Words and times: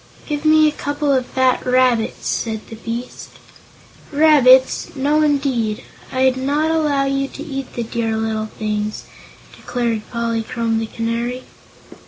"Give 0.25 0.45
me 0.45 0.67
a 0.67 0.71
couple 0.71 1.13
of 1.13 1.27
fat 1.27 1.63
rabbits," 1.63 2.25
said 2.27 2.69
the 2.69 2.75
beast. 2.75 3.37
"Rabbits! 4.11 4.95
No, 4.95 5.21
indeed. 5.21 5.83
I'd 6.11 6.37
not 6.37 6.71
allow 6.71 7.03
you 7.05 7.27
to 7.27 7.43
eat 7.45 7.73
the 7.75 7.83
dear 7.83 8.17
little 8.17 8.47
things," 8.47 9.03
declared 9.55 10.01
Polychrome 10.09 10.79
the 10.79 10.87
Canary. 10.87 11.43